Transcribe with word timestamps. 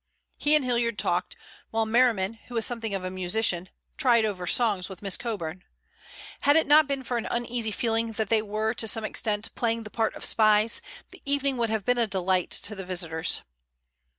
He 0.39 0.55
and 0.55 0.65
Hilliard 0.65 0.97
talked, 0.97 1.35
while 1.69 1.85
Merriman, 1.85 2.33
who 2.47 2.55
was 2.55 2.65
something 2.65 2.95
of 2.95 3.03
a 3.03 3.11
musician, 3.11 3.69
tried 3.97 4.25
over 4.25 4.47
songs 4.47 4.89
with 4.89 5.03
Miss 5.03 5.15
Coburn. 5.15 5.63
Had 6.39 6.55
it 6.55 6.65
not 6.65 6.87
been 6.87 7.03
for 7.03 7.17
an 7.17 7.27
uneasy 7.29 7.69
feeling 7.69 8.13
that 8.13 8.29
they 8.29 8.41
were 8.41 8.73
to 8.73 8.87
some 8.87 9.03
extent 9.03 9.53
playing 9.53 9.83
the 9.83 9.91
part 9.91 10.15
of 10.15 10.25
spies, 10.25 10.81
the 11.11 11.21
evening 11.23 11.55
would 11.57 11.69
have 11.69 11.85
been 11.85 11.99
a 11.99 12.07
delight 12.07 12.49
to 12.49 12.73
the 12.73 12.83
visitors. 12.83 13.43